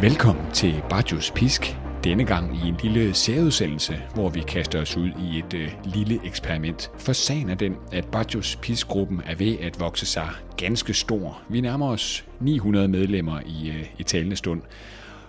Velkommen 0.00 0.52
til 0.52 0.82
Bajos 0.90 1.30
Pisk. 1.30 1.76
Denne 2.04 2.24
gang 2.24 2.56
i 2.56 2.68
en 2.68 2.76
lille 2.82 3.14
særudsendelse, 3.14 3.94
hvor 4.14 4.28
vi 4.28 4.40
kaster 4.40 4.80
os 4.80 4.96
ud 4.96 5.08
i 5.08 5.38
et 5.38 5.54
øh, 5.54 5.72
lille 5.84 6.20
eksperiment. 6.24 6.90
For 6.98 7.12
sagen 7.12 7.50
er 7.50 7.54
den, 7.54 7.76
at 7.92 8.08
Bajos 8.12 8.58
Pisk-gruppen 8.62 9.22
er 9.26 9.34
ved 9.34 9.58
at 9.60 9.80
vokse 9.80 10.06
sig 10.06 10.28
ganske 10.56 10.94
stor. 10.94 11.42
Vi 11.50 11.60
nærmer 11.60 11.88
os 11.88 12.24
900 12.40 12.88
medlemmer 12.88 13.40
i, 13.40 13.68
øh, 13.68 13.86
i 13.98 14.02
talende 14.02 14.36
stund. 14.36 14.62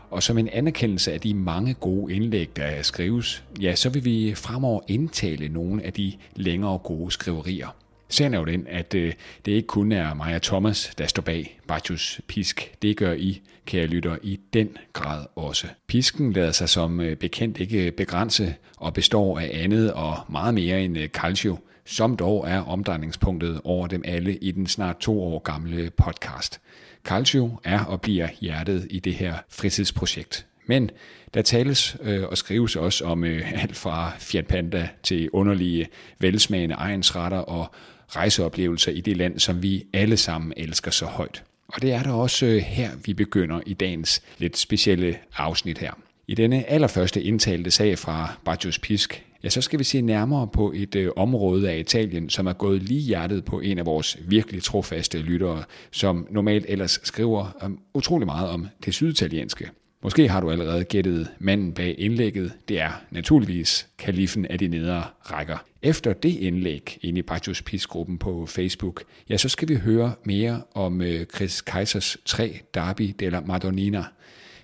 Og 0.10 0.24
som 0.24 0.38
en 0.38 0.50
anerkendelse 0.50 1.13
af 1.13 1.22
de 1.22 1.34
mange 1.34 1.74
gode 1.74 2.13
indlæg, 2.16 2.49
der 2.55 2.82
skrives, 2.82 3.44
ja, 3.62 3.76
så 3.76 3.90
vil 3.90 4.05
vi 4.05 4.34
fremover 4.36 4.82
indtale 4.88 5.49
nogle 5.49 5.84
af 5.84 5.94
de 5.94 6.13
længere 6.36 6.77
gode 6.77 7.12
skriverier. 7.12 7.76
Sagen 8.10 8.34
er 8.34 8.40
jo 8.40 8.46
den, 8.46 8.68
at 8.70 8.94
øh, 8.94 9.14
det 9.46 9.52
ikke 9.52 9.68
kun 9.68 9.92
er 9.92 10.14
mig 10.14 10.36
og 10.36 10.42
Thomas, 10.42 10.92
der 10.98 11.08
står 11.08 11.22
bag 11.22 11.60
Bajus 11.68 12.22
Pisk. 12.28 12.72
Det 12.82 12.98
gør 12.98 13.14
I, 13.14 13.42
kære 13.66 13.88
lytter, 13.88 14.18
i 14.24 14.40
den 14.54 14.78
grad 14.94 15.26
også. 15.36 15.68
Pisken 15.88 16.34
lader 16.34 16.52
sig 16.52 16.70
som 16.70 17.00
øh, 17.00 17.16
bekendt 17.16 17.58
ikke 17.58 17.92
begrænse 17.92 18.56
og 18.78 18.94
består 18.94 19.40
af 19.40 19.52
andet 19.54 19.94
og 19.94 20.20
meget 20.30 20.54
mere 20.54 20.82
end 20.82 20.98
øh, 20.98 21.08
calcio, 21.08 21.58
som 21.86 22.18
dog 22.18 22.46
er 22.50 22.60
omdrejningspunktet 22.60 23.62
over 23.64 23.88
dem 23.88 24.02
alle 24.06 24.36
i 24.36 24.52
den 24.52 24.68
snart 24.68 24.98
to 25.00 25.24
år 25.24 25.40
gamle 25.40 25.90
podcast. 25.98 26.62
Calcio 27.04 27.60
er 27.64 27.84
og 27.84 28.02
bliver 28.02 28.27
hjertet 28.42 28.88
i 28.90 28.99
det 28.99 29.14
her 29.14 29.36
fritidsprojekt. 29.49 30.46
Men 30.66 30.92
der 31.34 31.42
tales 31.42 31.98
øh, 32.02 32.24
og 32.24 32.38
skrives 32.38 32.76
også 32.76 33.05
om 33.05 33.24
øh, 33.24 33.54
alt 33.64 33.76
fra 33.76 34.12
Fiat 34.20 34.48
Panda 34.48 34.90
til 35.04 35.30
underlige, 35.34 35.88
velsmagende 36.20 36.76
egensretter 36.76 37.38
og 37.38 37.71
rejseoplevelser 38.10 38.91
i 38.91 39.02
det 39.02 39.18
land, 39.18 39.40
som 39.40 39.63
vi 39.63 39.84
alle 39.94 40.18
sammen 40.18 40.54
elsker 40.58 40.91
så 40.91 41.05
højt. 41.05 41.44
Og 41.68 41.82
det 41.82 41.91
er 41.91 42.04
der 42.04 42.12
også 42.12 42.46
øh, 42.46 42.58
her, 42.58 42.90
vi 43.05 43.14
begynder 43.14 43.60
i 43.66 43.74
dagens 43.74 44.22
lidt 44.38 44.58
specielle 44.58 45.18
afsnit 45.38 45.77
her. 45.77 45.91
I 46.27 46.36
denne 46.36 46.70
allerførste 46.70 47.24
indtalte 47.24 47.72
sag 47.72 47.99
fra 47.99 48.38
Bajos 48.46 48.80
Pisk, 48.80 49.24
ja, 49.44 49.49
så 49.49 49.62
skal 49.62 49.80
vi 49.80 49.84
se 49.84 50.02
nærmere 50.02 50.48
på 50.48 50.74
et 50.76 50.96
øh, 50.96 51.12
område 51.16 51.72
af 51.72 51.77
Italien, 51.77 52.30
som 52.30 52.48
er 52.48 52.54
gået 52.54 52.84
lige 52.84 53.02
hjertet 53.02 53.46
på 53.46 53.60
en 53.60 53.77
af 53.77 53.86
vores 53.86 54.18
virkelig 54.27 54.64
trofaste 54.64 55.18
lyttere, 55.18 55.64
som 55.92 56.27
normalt 56.32 56.66
ellers 56.70 56.99
skriver 57.04 57.58
um, 57.66 57.80
utrolig 57.94 58.26
meget 58.26 58.49
om 58.49 58.68
det 58.86 58.94
syditalienske. 58.94 59.70
Måske 60.04 60.30
har 60.30 60.42
du 60.42 60.52
allerede 60.52 60.84
gættet 60.84 61.27
manden 61.40 61.74
bag 61.74 61.96
indlægget. 61.98 62.52
Det 62.68 62.80
er 62.80 63.02
naturligvis 63.12 63.88
kalifen 63.98 64.46
af 64.46 64.59
de 64.59 64.68
nedre 64.68 65.03
rækker. 65.22 65.58
Efter 65.88 66.13
det 66.13 66.35
indlæg 66.35 66.97
inde 67.02 67.19
i 67.19 67.22
Bajos 67.22 67.62
Peace-gruppen 67.62 68.18
på 68.18 68.46
Facebook, 68.46 69.03
ja, 69.30 69.38
så 69.38 69.50
skal 69.50 69.69
vi 69.69 69.75
høre 69.75 70.13
mere 70.24 70.62
om 70.74 71.02
øh, 71.02 71.25
Chris 71.25 71.62
Kaisers 71.62 72.18
3 72.25 72.59
Derby 72.74 73.16
della 73.19 73.40
Madonnina. 73.40 74.03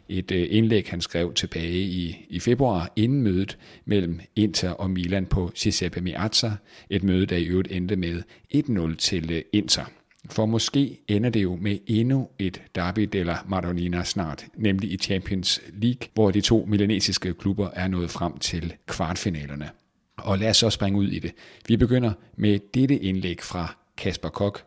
Et 0.10 0.32
øh, 0.32 0.48
indlæg, 0.50 0.88
han 0.90 1.02
skrev 1.02 1.34
tilbage 1.34 1.80
i, 1.80 2.26
i 2.30 2.40
februar 2.40 2.92
inden 2.96 3.22
mødet 3.22 3.58
mellem 3.86 4.20
Inter 4.36 4.70
og 4.70 4.92
Milan 4.92 5.26
på 5.26 5.52
Giuseppe 5.56 6.02
Meazza. 6.02 6.52
Et 6.90 7.04
møde, 7.04 7.26
der 7.26 7.38
i 7.38 7.46
øvrigt 7.46 7.72
endte 7.72 7.96
med 7.96 8.22
1-0 8.56 8.96
til 8.96 9.32
øh, 9.32 9.42
Inter. 9.54 9.86
For 10.30 10.46
måske 10.46 11.00
ender 11.08 11.30
det 11.30 11.44
jo 11.44 11.56
med 11.56 11.78
endnu 11.88 12.30
et 12.40 12.62
derby 12.76 13.10
della 13.14 13.38
Madonnina 13.48 14.04
snart, 14.04 14.46
nemlig 14.58 14.92
i 14.92 14.98
Champions 14.98 15.62
League, 15.74 16.08
hvor 16.14 16.32
de 16.32 16.42
to 16.42 16.66
milanesiske 16.68 17.34
klubber 17.34 17.70
er 17.74 17.88
nået 17.88 18.10
frem 18.10 18.38
til 18.38 18.74
kvartfinalerne. 18.88 19.70
Og 20.18 20.40
lad 20.40 20.50
os 20.50 20.58
så 20.58 20.70
springe 20.70 21.00
ud 21.00 21.08
i 21.08 21.20
det. 21.20 21.32
Vi 21.68 21.78
begynder 21.78 22.14
med 22.36 22.60
dette 22.74 22.98
indlæg 22.98 23.42
fra 23.42 23.76
Kasper 23.98 24.30
Kok, 24.30 24.64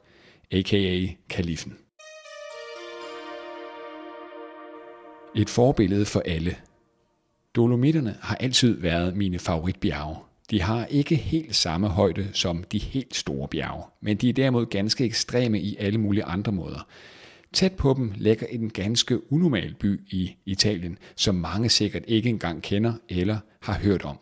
a.k.a. 0.52 1.06
Kalifen. 1.28 1.76
Et 5.36 5.50
forbillede 5.50 6.04
for 6.04 6.22
alle. 6.24 6.56
Dolomitterne 7.56 8.16
har 8.20 8.36
altid 8.36 8.80
været 8.80 9.16
mine 9.16 9.38
favoritbjerge. 9.38 10.16
De 10.50 10.62
har 10.62 10.86
ikke 10.86 11.16
helt 11.16 11.56
samme 11.56 11.88
højde 11.88 12.28
som 12.32 12.64
de 12.64 12.78
helt 12.78 13.16
store 13.16 13.48
bjerge, 13.48 13.84
men 14.02 14.16
de 14.16 14.28
er 14.28 14.32
derimod 14.32 14.66
ganske 14.66 15.04
ekstreme 15.04 15.60
i 15.60 15.76
alle 15.78 15.98
mulige 15.98 16.24
andre 16.24 16.52
måder. 16.52 16.86
Tæt 17.52 17.72
på 17.72 17.94
dem 17.94 18.12
ligger 18.16 18.46
en 18.46 18.70
ganske 18.70 19.32
unormal 19.32 19.74
by 19.74 20.00
i 20.08 20.36
Italien, 20.46 20.98
som 21.16 21.34
mange 21.34 21.68
sikkert 21.68 22.02
ikke 22.06 22.28
engang 22.28 22.62
kender 22.62 22.92
eller 23.08 23.38
har 23.62 23.78
hørt 23.78 24.04
om. 24.04 24.18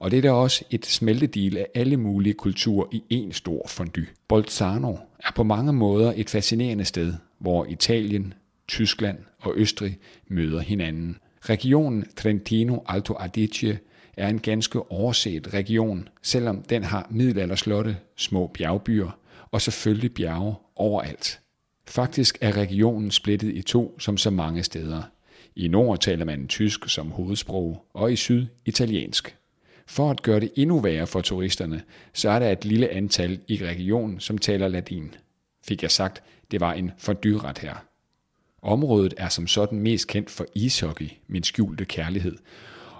Og 0.00 0.10
det 0.10 0.16
er 0.16 0.22
da 0.22 0.32
også 0.32 0.64
et 0.70 0.86
smeltedil 0.86 1.56
af 1.56 1.66
alle 1.74 1.96
mulige 1.96 2.34
kulturer 2.34 2.86
i 2.92 3.02
en 3.10 3.32
stor 3.32 3.66
fondue. 3.68 4.06
Bolzano 4.28 4.96
er 5.18 5.32
på 5.36 5.42
mange 5.42 5.72
måder 5.72 6.12
et 6.16 6.30
fascinerende 6.30 6.84
sted, 6.84 7.14
hvor 7.38 7.66
Italien, 7.66 8.34
Tyskland 8.68 9.18
og 9.40 9.52
Østrig 9.56 9.98
møder 10.28 10.60
hinanden. 10.60 11.16
Regionen 11.40 12.04
Trentino 12.16 12.78
Alto 12.86 13.14
Adige 13.20 13.78
er 14.16 14.28
en 14.28 14.38
ganske 14.38 14.92
overset 14.92 15.54
region, 15.54 16.08
selvom 16.22 16.62
den 16.62 16.84
har 16.84 17.06
middelalderslotte, 17.10 17.96
små 18.16 18.46
bjergbyer 18.46 19.18
og 19.50 19.62
selvfølgelig 19.62 20.14
bjerge 20.14 20.54
overalt. 20.76 21.40
Faktisk 21.86 22.38
er 22.40 22.56
regionen 22.56 23.10
splittet 23.10 23.56
i 23.56 23.62
to 23.62 23.98
som 23.98 24.16
så 24.16 24.30
mange 24.30 24.62
steder. 24.62 25.02
I 25.56 25.68
nord 25.68 25.98
taler 25.98 26.24
man 26.24 26.48
tysk 26.48 26.88
som 26.88 27.10
hovedsprog, 27.10 27.86
og 27.94 28.12
i 28.12 28.16
syd 28.16 28.46
italiensk. 28.66 29.36
For 29.90 30.10
at 30.10 30.22
gøre 30.22 30.40
det 30.40 30.52
endnu 30.56 30.80
værre 30.80 31.06
for 31.06 31.20
turisterne, 31.20 31.82
så 32.12 32.30
er 32.30 32.38
der 32.38 32.50
et 32.50 32.64
lille 32.64 32.88
antal 32.88 33.40
i 33.48 33.64
regionen, 33.64 34.20
som 34.20 34.38
taler 34.38 34.68
latin. 34.68 35.14
Fik 35.64 35.82
jeg 35.82 35.90
sagt, 35.90 36.22
det 36.50 36.60
var 36.60 36.72
en 36.72 36.90
fordyret 36.98 37.58
her. 37.58 37.74
Området 38.62 39.14
er 39.16 39.28
som 39.28 39.46
sådan 39.46 39.80
mest 39.80 40.06
kendt 40.06 40.30
for 40.30 40.46
ishockey, 40.54 41.08
min 41.28 41.42
skjulte 41.42 41.84
kærlighed, 41.84 42.36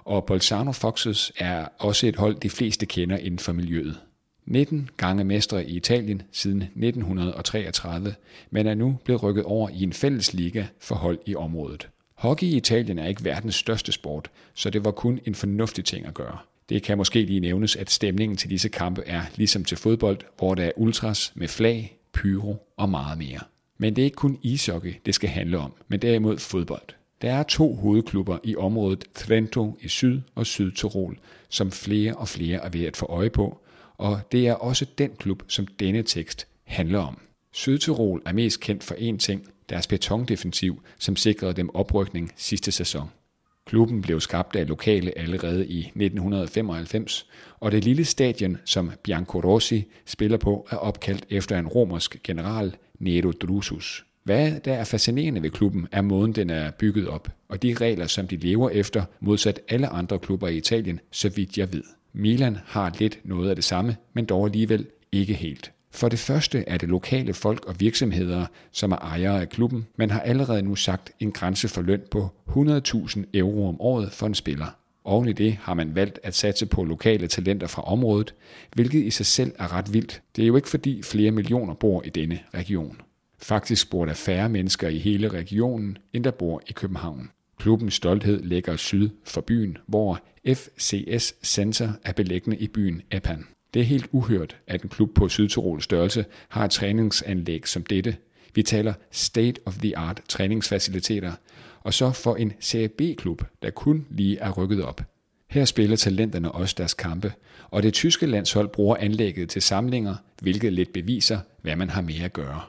og 0.03 0.25
Bolzano 0.25 0.71
Foxes 0.71 1.31
er 1.37 1.67
også 1.79 2.07
et 2.07 2.15
hold, 2.15 2.35
de 2.35 2.49
fleste 2.49 2.85
kender 2.85 3.17
inden 3.17 3.39
for 3.39 3.53
miljøet. 3.53 3.99
19 4.45 4.89
gange 4.97 5.23
mestre 5.23 5.65
i 5.65 5.75
Italien 5.75 6.21
siden 6.31 6.61
1933, 6.61 8.15
men 8.49 8.67
er 8.67 8.73
nu 8.73 8.97
blevet 9.03 9.23
rykket 9.23 9.43
over 9.43 9.69
i 9.69 9.83
en 9.83 9.93
fælles 9.93 10.33
liga 10.33 10.65
for 10.79 10.95
hold 10.95 11.19
i 11.25 11.35
området. 11.35 11.89
Hockey 12.13 12.47
i 12.47 12.57
Italien 12.57 12.99
er 12.99 13.07
ikke 13.07 13.23
verdens 13.23 13.55
største 13.55 13.91
sport, 13.91 14.31
så 14.53 14.69
det 14.69 14.85
var 14.85 14.91
kun 14.91 15.19
en 15.25 15.35
fornuftig 15.35 15.85
ting 15.85 16.05
at 16.05 16.13
gøre. 16.13 16.37
Det 16.71 16.83
kan 16.83 16.97
måske 16.97 17.21
lige 17.21 17.39
nævnes, 17.39 17.75
at 17.75 17.89
stemningen 17.89 18.37
til 18.37 18.49
disse 18.49 18.69
kampe 18.69 19.03
er 19.05 19.21
ligesom 19.35 19.65
til 19.65 19.77
fodbold, 19.77 20.17
hvor 20.37 20.55
der 20.55 20.63
er 20.63 20.71
ultras 20.75 21.31
med 21.35 21.47
flag, 21.47 21.97
pyro 22.13 22.67
og 22.77 22.89
meget 22.89 23.17
mere. 23.17 23.39
Men 23.77 23.95
det 23.95 24.01
er 24.01 24.05
ikke 24.05 24.15
kun 24.15 24.39
ishockey, 24.41 24.93
det 25.05 25.15
skal 25.15 25.29
handle 25.29 25.57
om, 25.57 25.73
men 25.87 26.01
derimod 26.01 26.37
fodbold. 26.37 26.87
Der 27.21 27.33
er 27.33 27.43
to 27.43 27.75
hovedklubber 27.75 28.37
i 28.43 28.55
området 28.55 29.05
Trento 29.15 29.77
i 29.81 29.87
syd 29.87 30.21
og 30.35 30.45
Sydtirol, 30.45 31.19
som 31.49 31.71
flere 31.71 32.15
og 32.15 32.27
flere 32.27 32.63
er 32.65 32.69
ved 32.69 32.85
at 32.85 32.97
få 32.97 33.05
øje 33.05 33.29
på, 33.29 33.57
og 33.97 34.19
det 34.31 34.47
er 34.47 34.53
også 34.53 34.85
den 34.97 35.11
klub, 35.19 35.43
som 35.47 35.67
denne 35.67 36.03
tekst 36.03 36.47
handler 36.63 36.99
om. 36.99 37.19
Sydtirol 37.51 38.21
er 38.25 38.33
mest 38.33 38.59
kendt 38.59 38.83
for 38.83 38.95
én 38.95 39.17
ting, 39.17 39.47
deres 39.69 39.87
betondefensiv, 39.87 40.83
som 40.99 41.15
sikrede 41.15 41.53
dem 41.53 41.69
oprykning 41.75 42.31
sidste 42.35 42.71
sæson. 42.71 43.09
Klubben 43.65 44.01
blev 44.01 44.19
skabt 44.19 44.55
af 44.55 44.67
lokale 44.67 45.17
allerede 45.17 45.67
i 45.67 45.79
1995, 45.79 47.27
og 47.59 47.71
det 47.71 47.85
lille 47.85 48.05
stadion, 48.05 48.57
som 48.65 48.91
Bianco 49.03 49.39
Rossi 49.39 49.85
spiller 50.05 50.37
på, 50.37 50.67
er 50.71 50.75
opkaldt 50.75 51.25
efter 51.29 51.59
en 51.59 51.67
romersk 51.67 52.23
general, 52.23 52.75
Nero 52.99 53.31
Drusus. 53.31 54.05
Hvad 54.23 54.51
der 54.65 54.73
er 54.73 54.83
fascinerende 54.83 55.43
ved 55.43 55.49
klubben, 55.49 55.87
er 55.91 56.01
måden, 56.01 56.33
den 56.33 56.49
er 56.49 56.71
bygget 56.71 57.07
op, 57.07 57.29
og 57.49 57.61
de 57.61 57.73
regler, 57.73 58.07
som 58.07 58.27
de 58.27 58.37
lever 58.37 58.69
efter, 58.69 59.03
modsat 59.19 59.59
alle 59.69 59.87
andre 59.87 60.19
klubber 60.19 60.47
i 60.47 60.57
Italien, 60.57 60.99
så 61.11 61.29
vidt 61.29 61.57
jeg 61.57 61.73
ved. 61.73 61.83
Milan 62.13 62.57
har 62.65 62.95
lidt 62.99 63.19
noget 63.23 63.49
af 63.49 63.55
det 63.55 63.63
samme, 63.63 63.95
men 64.13 64.25
dog 64.25 64.45
alligevel 64.45 64.87
ikke 65.11 65.33
helt. 65.33 65.71
For 65.91 66.09
det 66.09 66.19
første 66.19 66.63
er 66.67 66.77
det 66.77 66.89
lokale 66.89 67.33
folk 67.33 67.65
og 67.65 67.75
virksomheder, 67.79 68.45
som 68.71 68.91
er 68.91 68.97
ejere 68.97 69.41
af 69.41 69.49
klubben, 69.49 69.87
men 69.97 70.09
har 70.09 70.19
allerede 70.19 70.61
nu 70.61 70.75
sagt 70.75 71.11
en 71.19 71.31
grænse 71.31 71.67
for 71.67 71.81
løn 71.81 72.01
på 72.11 72.29
100.000 72.49 73.23
euro 73.33 73.67
om 73.67 73.81
året 73.81 74.11
for 74.11 74.27
en 74.27 74.35
spiller. 74.35 74.75
Oven 75.03 75.27
i 75.27 75.33
det 75.33 75.53
har 75.53 75.73
man 75.73 75.95
valgt 75.95 76.19
at 76.23 76.35
satse 76.35 76.65
på 76.65 76.83
lokale 76.83 77.27
talenter 77.27 77.67
fra 77.67 77.81
området, 77.81 78.33
hvilket 78.73 79.03
i 79.03 79.09
sig 79.09 79.25
selv 79.25 79.51
er 79.59 79.73
ret 79.73 79.93
vildt. 79.93 80.21
Det 80.35 80.43
er 80.43 80.47
jo 80.47 80.55
ikke 80.55 80.69
fordi 80.69 81.01
flere 81.01 81.31
millioner 81.31 81.73
bor 81.73 82.03
i 82.03 82.09
denne 82.09 82.39
region. 82.53 83.01
Faktisk 83.39 83.89
bor 83.89 84.05
der 84.05 84.13
færre 84.13 84.49
mennesker 84.49 84.87
i 84.87 84.97
hele 84.97 85.29
regionen, 85.29 85.97
end 86.13 86.23
der 86.23 86.31
bor 86.31 86.61
i 86.67 86.71
København. 86.71 87.29
Klubbens 87.57 87.93
stolthed 87.93 88.43
ligger 88.43 88.75
syd 88.75 89.09
for 89.23 89.41
byen, 89.41 89.77
hvor 89.87 90.19
FCS 90.47 91.33
Center 91.43 91.91
er 92.03 92.13
beliggende 92.13 92.57
i 92.57 92.67
byen 92.67 93.01
Epan. 93.11 93.45
Det 93.73 93.79
er 93.79 93.83
helt 93.83 94.07
uhørt, 94.11 94.57
at 94.67 94.81
en 94.81 94.89
klub 94.89 95.13
på 95.15 95.29
Sydtirols 95.29 95.83
størrelse 95.83 96.25
har 96.49 96.65
et 96.65 96.71
træningsanlæg 96.71 97.67
som 97.67 97.83
dette. 97.83 98.15
Vi 98.55 98.63
taler 98.63 98.93
state-of-the-art 99.11 100.21
træningsfaciliteter, 100.29 101.31
og 101.81 101.93
så 101.93 102.11
for 102.11 102.35
en 102.35 102.53
Serie 102.59 102.87
B-klub, 102.87 103.43
der 103.61 103.69
kun 103.69 104.05
lige 104.09 104.37
er 104.37 104.51
rykket 104.51 104.83
op. 104.83 105.01
Her 105.49 105.65
spiller 105.65 105.95
talenterne 105.95 106.51
også 106.51 106.75
deres 106.77 106.93
kampe, 106.93 107.33
og 107.69 107.83
det 107.83 107.93
tyske 107.93 108.25
landshold 108.25 108.69
bruger 108.69 108.95
anlægget 108.95 109.49
til 109.49 109.61
samlinger, 109.61 110.15
hvilket 110.41 110.73
lidt 110.73 110.93
beviser, 110.93 111.39
hvad 111.61 111.75
man 111.75 111.89
har 111.89 112.01
mere 112.01 112.25
at 112.25 112.33
gøre. 112.33 112.61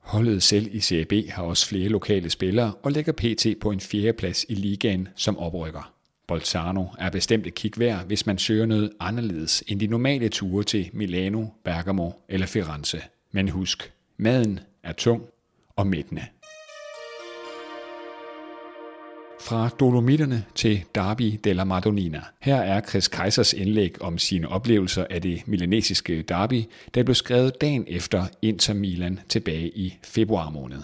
Holdet 0.00 0.42
selv 0.42 0.74
i 0.74 0.80
Serie 0.80 1.04
B 1.04 1.12
har 1.28 1.42
også 1.42 1.66
flere 1.66 1.88
lokale 1.88 2.30
spillere 2.30 2.72
og 2.82 2.92
lægger 2.92 3.12
pt. 3.12 3.46
på 3.60 3.70
en 3.70 3.80
fjerdeplads 3.80 4.46
i 4.48 4.54
ligaen 4.54 5.08
som 5.16 5.38
oprykker. 5.38 5.92
Bolzano 6.28 6.84
er 6.98 7.10
bestemt 7.10 7.46
et 7.46 7.54
kig 7.54 7.72
værd, 7.78 8.06
hvis 8.06 8.26
man 8.26 8.38
søger 8.38 8.66
noget 8.66 8.90
anderledes 9.00 9.64
end 9.68 9.80
de 9.80 9.86
normale 9.86 10.28
ture 10.28 10.64
til 10.64 10.90
Milano, 10.92 11.46
Bergamo 11.64 12.10
eller 12.28 12.46
Firenze. 12.46 13.00
Men 13.32 13.48
husk, 13.48 13.92
maden 14.16 14.60
er 14.82 14.92
tung 14.92 15.22
og 15.76 15.86
mættende. 15.86 16.22
Fra 19.40 19.68
Dolomitterne 19.68 20.44
til 20.54 20.84
Derby 20.94 21.38
della 21.44 21.64
Madonnina. 21.64 22.22
Her 22.40 22.56
er 22.56 22.80
Chris 22.80 23.08
Kaisers 23.08 23.52
indlæg 23.52 24.02
om 24.02 24.18
sine 24.18 24.48
oplevelser 24.48 25.06
af 25.10 25.22
det 25.22 25.42
milanesiske 25.48 26.22
derby, 26.22 26.64
der 26.94 27.02
blev 27.02 27.14
skrevet 27.14 27.60
dagen 27.60 27.84
efter 27.88 28.26
Inter 28.42 28.74
Milan 28.74 29.20
tilbage 29.28 29.68
i 29.78 29.98
februar 30.04 30.50
måned. 30.50 30.82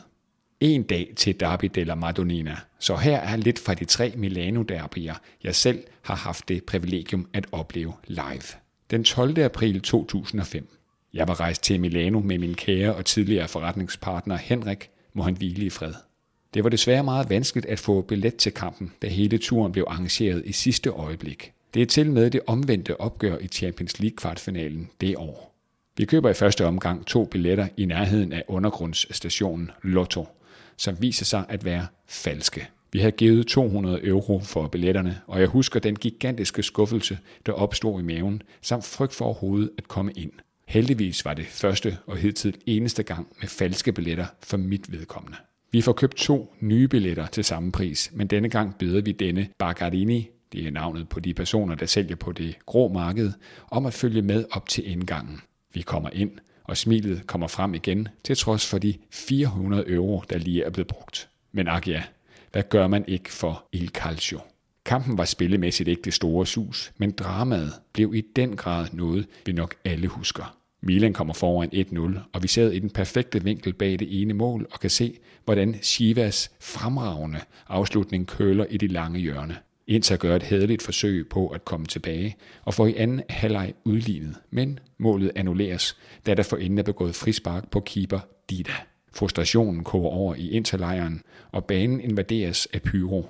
En 0.64 0.82
dag 0.82 1.12
til 1.16 1.40
Derby 1.40 1.70
della 1.74 1.94
Madonnina, 1.94 2.56
så 2.78 2.96
her 2.96 3.16
er 3.16 3.36
lidt 3.36 3.58
fra 3.58 3.74
de 3.74 3.84
tre 3.84 4.12
Milano-derbyer, 4.16 5.14
jeg 5.42 5.54
selv 5.54 5.84
har 6.02 6.14
haft 6.14 6.48
det 6.48 6.64
privilegium 6.64 7.26
at 7.32 7.46
opleve 7.52 7.92
live. 8.06 8.42
Den 8.90 9.04
12. 9.04 9.38
april 9.38 9.80
2005. 9.80 10.68
Jeg 11.14 11.28
var 11.28 11.40
rejst 11.40 11.62
til 11.62 11.80
Milano 11.80 12.20
med 12.20 12.38
min 12.38 12.54
kære 12.54 12.94
og 12.94 13.04
tidligere 13.04 13.48
forretningspartner 13.48 14.36
Henrik, 14.36 14.90
må 15.12 15.22
han 15.22 15.36
hvile 15.36 15.66
i 15.66 15.70
fred. 15.70 15.92
Det 16.54 16.64
var 16.64 16.70
desværre 16.70 17.04
meget 17.04 17.30
vanskeligt 17.30 17.66
at 17.66 17.78
få 17.78 18.02
billet 18.02 18.36
til 18.36 18.52
kampen, 18.52 18.92
da 19.02 19.08
hele 19.08 19.38
turen 19.38 19.72
blev 19.72 19.84
arrangeret 19.88 20.42
i 20.46 20.52
sidste 20.52 20.90
øjeblik. 20.90 21.52
Det 21.74 21.82
er 21.82 21.86
til 21.86 22.10
med 22.10 22.30
det 22.30 22.40
omvendte 22.46 23.00
opgør 23.00 23.38
i 23.38 23.46
Champions 23.46 24.00
League 24.00 24.16
kvartfinalen 24.16 24.90
det 25.00 25.16
år. 25.16 25.54
Vi 25.96 26.04
køber 26.04 26.30
i 26.30 26.34
første 26.34 26.66
omgang 26.66 27.06
to 27.06 27.24
billetter 27.24 27.68
i 27.76 27.84
nærheden 27.84 28.32
af 28.32 28.44
undergrundsstationen 28.48 29.70
Lotto, 29.82 30.26
som 30.76 31.02
viser 31.02 31.24
sig 31.24 31.44
at 31.48 31.64
være 31.64 31.86
falske. 32.06 32.68
Vi 32.92 32.98
havde 32.98 33.12
givet 33.12 33.46
200 33.46 34.06
euro 34.06 34.40
for 34.40 34.68
billetterne, 34.68 35.20
og 35.26 35.40
jeg 35.40 35.48
husker 35.48 35.80
den 35.80 35.96
gigantiske 35.96 36.62
skuffelse, 36.62 37.18
der 37.46 37.52
opstod 37.52 38.00
i 38.00 38.02
maven, 38.02 38.42
samt 38.62 38.84
frygt 38.84 39.14
for 39.14 39.24
overhovedet 39.24 39.70
at 39.78 39.88
komme 39.88 40.12
ind. 40.12 40.32
Heldigvis 40.68 41.24
var 41.24 41.34
det 41.34 41.46
første 41.46 41.98
og 42.06 42.16
hidtil 42.16 42.56
eneste 42.66 43.02
gang 43.02 43.28
med 43.40 43.48
falske 43.48 43.92
billetter 43.92 44.26
for 44.42 44.56
mit 44.56 44.92
vedkommende. 44.92 45.36
Vi 45.72 45.80
får 45.80 45.92
købt 45.92 46.16
to 46.16 46.54
nye 46.60 46.88
billetter 46.88 47.26
til 47.26 47.44
samme 47.44 47.72
pris, 47.72 48.10
men 48.12 48.26
denne 48.26 48.48
gang 48.48 48.78
beder 48.78 49.00
vi 49.00 49.12
denne 49.12 49.48
Bargarini, 49.58 50.28
det 50.52 50.66
er 50.66 50.70
navnet 50.70 51.08
på 51.08 51.20
de 51.20 51.34
personer, 51.34 51.74
der 51.74 51.86
sælger 51.86 52.16
på 52.16 52.32
det 52.32 52.56
grå 52.66 52.92
marked, 52.92 53.32
om 53.70 53.86
at 53.86 53.94
følge 53.94 54.22
med 54.22 54.44
op 54.50 54.68
til 54.68 54.90
indgangen. 54.90 55.40
Vi 55.72 55.80
kommer 55.80 56.10
ind, 56.12 56.30
og 56.64 56.76
smilet 56.76 57.26
kommer 57.26 57.46
frem 57.46 57.74
igen, 57.74 58.08
til 58.24 58.36
trods 58.36 58.66
for 58.66 58.78
de 58.78 58.94
400 59.10 59.90
euro, 59.90 60.22
der 60.30 60.38
lige 60.38 60.64
er 60.64 60.70
blevet 60.70 60.88
brugt. 60.88 61.28
Men 61.52 61.68
ak 61.68 61.88
ja, 61.88 62.02
hvad 62.52 62.62
gør 62.62 62.86
man 62.86 63.04
ikke 63.08 63.32
for 63.32 63.64
Il 63.72 63.88
Calcio? 63.88 64.40
Kampen 64.84 65.18
var 65.18 65.24
spillemæssigt 65.24 65.88
ikke 65.88 66.02
det 66.02 66.14
store 66.14 66.46
sus, 66.46 66.92
men 66.96 67.10
dramaet 67.10 67.72
blev 67.92 68.14
i 68.14 68.22
den 68.36 68.56
grad 68.56 68.86
noget, 68.92 69.26
vi 69.46 69.52
nok 69.52 69.74
alle 69.84 70.08
husker. 70.08 70.56
Milan 70.80 71.12
kommer 71.12 71.34
foran 71.34 71.70
1-0, 72.16 72.20
og 72.32 72.42
vi 72.42 72.48
sad 72.48 72.72
i 72.72 72.78
den 72.78 72.90
perfekte 72.90 73.44
vinkel 73.44 73.72
bag 73.72 73.98
det 73.98 74.22
ene 74.22 74.34
mål 74.34 74.66
og 74.72 74.80
kan 74.80 74.90
se, 74.90 75.18
hvordan 75.44 75.74
Chivas 75.82 76.50
fremragende 76.60 77.40
afslutning 77.68 78.26
køler 78.26 78.64
i 78.64 78.76
de 78.76 78.86
lange 78.86 79.20
hjørne. 79.20 79.56
Inter 79.86 80.16
gør 80.16 80.36
et 80.36 80.42
hederligt 80.42 80.82
forsøg 80.82 81.28
på 81.28 81.48
at 81.48 81.64
komme 81.64 81.86
tilbage 81.86 82.36
og 82.64 82.74
får 82.74 82.86
i 82.86 82.94
anden 82.96 83.22
halvleg 83.28 83.74
udlignet, 83.84 84.36
men 84.50 84.78
målet 84.98 85.32
annulleres, 85.36 85.96
da 86.26 86.34
der 86.34 86.42
for 86.42 86.56
enden 86.56 86.78
er 86.78 86.82
begået 86.82 87.14
frispark 87.14 87.70
på 87.70 87.80
keeper 87.80 88.20
Dida. 88.50 88.72
Frustrationen 89.14 89.84
koger 89.84 90.10
over 90.10 90.34
i 90.34 90.50
Interlejren, 90.50 91.22
og 91.52 91.64
banen 91.64 92.00
invaderes 92.00 92.68
af 92.72 92.82
pyro. 92.82 93.26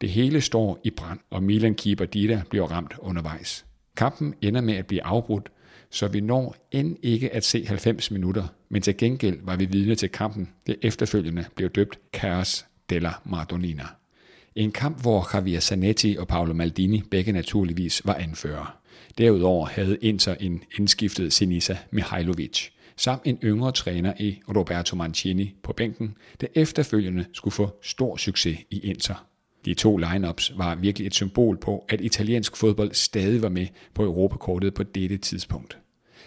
Det 0.00 0.10
hele 0.10 0.40
står 0.40 0.80
i 0.84 0.90
brand, 0.90 1.18
og 1.30 1.42
Milan-keeper 1.42 2.04
Dida 2.04 2.42
bliver 2.50 2.66
ramt 2.66 2.94
undervejs. 2.98 3.64
Kampen 3.96 4.34
ender 4.42 4.60
med 4.60 4.74
at 4.74 4.86
blive 4.86 5.04
afbrudt, 5.04 5.48
så 5.90 6.08
vi 6.08 6.20
når 6.20 6.56
end 6.70 6.96
ikke 7.02 7.34
at 7.34 7.44
se 7.44 7.66
90 7.66 8.10
minutter, 8.10 8.44
men 8.68 8.82
til 8.82 8.96
gengæld 8.96 9.38
var 9.42 9.56
vi 9.56 9.64
vidne 9.64 9.94
til 9.94 10.08
kampen, 10.08 10.48
det 10.66 10.76
efterfølgende 10.82 11.44
blev 11.54 11.68
døbt 11.68 11.98
Kaos 12.12 12.66
della 12.90 13.10
Madonnina. 13.24 13.84
En 14.58 14.72
kamp, 14.72 15.00
hvor 15.00 15.28
Javier 15.34 15.60
Zanetti 15.60 16.16
og 16.18 16.28
Paolo 16.28 16.52
Maldini 16.52 17.02
begge 17.10 17.32
naturligvis 17.32 18.02
var 18.04 18.14
anfører. 18.14 18.78
Derudover 19.18 19.66
havde 19.66 19.98
Inter 20.00 20.34
en 20.34 20.62
indskiftet 20.78 21.32
Sinisa 21.32 21.76
Mihailovic, 21.90 22.68
samt 22.96 23.22
en 23.24 23.38
yngre 23.44 23.72
træner 23.72 24.12
i 24.20 24.40
Roberto 24.56 24.96
Mancini 24.96 25.54
på 25.62 25.72
bænken, 25.72 26.14
der 26.40 26.46
efterfølgende 26.54 27.24
skulle 27.32 27.52
få 27.52 27.70
stor 27.82 28.16
succes 28.16 28.58
i 28.70 28.78
Inter. 28.78 29.26
De 29.64 29.74
to 29.74 29.96
lineups 29.96 30.52
var 30.56 30.74
virkelig 30.74 31.06
et 31.06 31.14
symbol 31.14 31.58
på, 31.58 31.84
at 31.88 32.00
italiensk 32.00 32.56
fodbold 32.56 32.94
stadig 32.94 33.42
var 33.42 33.48
med 33.48 33.66
på 33.94 34.04
Europakortet 34.04 34.74
på 34.74 34.82
dette 34.82 35.16
tidspunkt. 35.16 35.78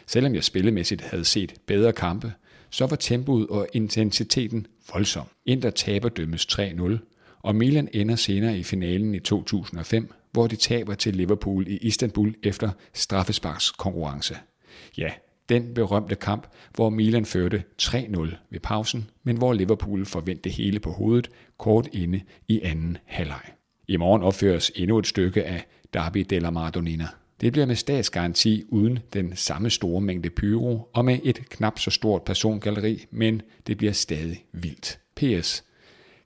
Selvom 0.08 0.36
jeg 0.36 0.44
spillemæssigt 0.44 1.02
havde 1.02 1.26
set 1.26 1.54
bedre 1.66 1.94
kampe, 1.94 2.34
så 2.70 2.86
var 2.86 2.96
tempoet 2.96 3.48
og 3.48 3.68
intensiteten 3.74 4.68
voldsom. 4.94 5.26
Inter 5.46 5.70
taber 5.70 6.10
dømmes 6.10 6.46
3-0, 6.46 6.98
og 7.42 7.56
Milan 7.56 7.90
ender 7.94 8.16
senere 8.16 8.58
i 8.58 8.64
finalen 8.64 9.16
i 9.16 9.20
2005, 9.20 10.14
hvor 10.32 10.48
de 10.48 10.56
taber 10.56 10.94
til 10.94 11.16
Liverpool 11.16 11.68
i 11.68 11.78
Istanbul 11.78 12.36
efter 12.44 12.70
straffesparks 12.94 13.72
konkurrence. 13.72 14.36
Ja, 14.98 15.10
den 15.50 15.74
berømte 15.74 16.16
kamp, 16.16 16.48
hvor 16.76 16.90
Milan 16.90 17.26
førte 17.26 17.64
3-0 17.82 18.36
ved 18.50 18.60
pausen, 18.60 19.10
men 19.24 19.38
hvor 19.38 19.54
Liverpool 19.54 20.06
forventede 20.06 20.54
hele 20.54 20.80
på 20.80 20.92
hovedet 20.92 21.30
kort 21.58 21.88
inde 21.94 22.22
i 22.48 22.62
anden 22.64 22.98
halvleg. 23.06 23.42
I 23.88 23.98
morgen 23.98 24.24
opføres 24.24 24.72
endnu 24.76 25.00
et 25.00 25.08
stykke 25.08 25.44
af 25.44 25.66
Derby 25.94 26.26
della 26.30 26.50
Madonnina. 26.50 27.08
Det 27.42 27.52
bliver 27.52 27.66
med 27.66 27.76
statsgaranti 27.76 28.64
uden 28.70 29.00
den 29.14 29.36
samme 29.36 29.70
store 29.70 30.02
mængde 30.02 30.30
pyro 30.30 30.90
og 30.94 31.06
med 31.06 31.20
et 31.24 31.50
knap 31.50 31.80
så 31.80 31.92
stort 31.92 32.24
persongalleri, 32.24 33.06
men 33.12 33.42
det 33.68 33.78
bliver 33.78 33.94
stadig 33.94 34.46
vildt. 34.52 35.00
PS. 35.16 35.64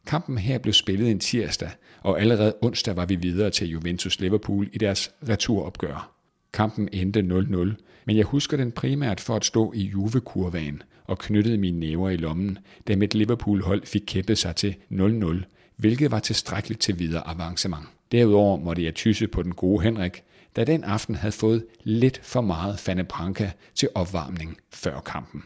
Kampen 0.05 0.37
her 0.37 0.57
blev 0.57 0.73
spillet 0.73 1.11
en 1.11 1.19
tirsdag, 1.19 1.69
og 2.01 2.21
allerede 2.21 2.55
onsdag 2.61 2.95
var 2.95 3.05
vi 3.05 3.15
videre 3.15 3.49
til 3.49 3.67
Juventus 3.67 4.19
Liverpool 4.19 4.69
i 4.73 4.77
deres 4.77 5.11
returopgør. 5.29 6.11
Kampen 6.53 6.89
endte 6.93 7.19
0-0, 7.19 8.03
men 8.05 8.17
jeg 8.17 8.25
husker 8.25 8.57
den 8.57 8.71
primært 8.71 9.19
for 9.19 9.35
at 9.35 9.45
stå 9.45 9.73
i 9.75 9.81
Juve-kurvaen 9.81 10.81
og 11.03 11.19
knyttede 11.19 11.57
mine 11.57 11.79
næver 11.79 12.09
i 12.09 12.17
lommen, 12.17 12.57
da 12.87 12.95
mit 12.95 13.13
Liverpool-hold 13.13 13.85
fik 13.85 14.01
kæmpet 14.07 14.37
sig 14.37 14.55
til 14.55 14.75
0-0, 14.91 15.35
hvilket 15.75 16.11
var 16.11 16.19
tilstrækkeligt 16.19 16.81
til 16.81 16.99
videre 16.99 17.27
avancement. 17.27 17.85
Derudover 18.11 18.57
måtte 18.57 18.83
jeg 18.83 18.95
tysse 18.95 19.27
på 19.27 19.43
den 19.43 19.53
gode 19.53 19.83
Henrik, 19.83 20.23
da 20.55 20.63
den 20.63 20.83
aften 20.83 21.15
havde 21.15 21.31
fået 21.31 21.65
lidt 21.83 22.19
for 22.23 22.41
meget 22.41 22.79
Fanne 22.79 23.03
Branca 23.03 23.51
til 23.75 23.89
opvarmning 23.95 24.57
før 24.73 24.99
kampen. 24.99 25.43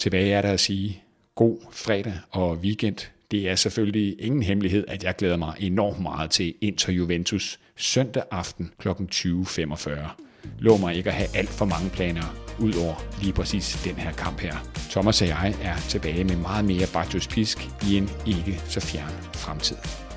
Tilbage 0.00 0.32
er 0.32 0.42
der 0.42 0.52
at 0.52 0.60
sige 0.60 1.02
god 1.34 1.58
fredag 1.72 2.14
og 2.30 2.56
weekend 2.56 2.96
det 3.30 3.48
er 3.48 3.54
selvfølgelig 3.54 4.16
ingen 4.18 4.42
hemmelighed, 4.42 4.84
at 4.88 5.04
jeg 5.04 5.16
glæder 5.16 5.36
mig 5.36 5.54
enormt 5.58 6.02
meget 6.02 6.30
til 6.30 6.54
Inter 6.60 6.92
Juventus 6.92 7.60
søndag 7.76 8.22
aften 8.30 8.70
kl. 8.78 8.88
20.45. 8.88 9.90
Lov 10.58 10.80
mig 10.80 10.94
ikke 10.94 11.10
at 11.10 11.16
have 11.16 11.28
alt 11.36 11.48
for 11.48 11.64
mange 11.64 11.90
planer, 11.90 12.36
ud 12.58 12.74
over 12.74 12.94
lige 13.22 13.32
præcis 13.32 13.82
den 13.84 13.94
her 13.94 14.12
kamp 14.12 14.40
her. 14.40 14.56
Thomas 14.90 15.22
og 15.22 15.28
jeg 15.28 15.54
er 15.62 15.76
tilbage 15.88 16.24
med 16.24 16.36
meget 16.36 16.64
mere 16.64 16.86
Bartos 16.92 17.28
Pisk 17.28 17.58
i 17.90 17.96
en 17.96 18.10
ikke 18.26 18.60
så 18.64 18.80
fjern 18.80 19.12
fremtid. 19.34 20.09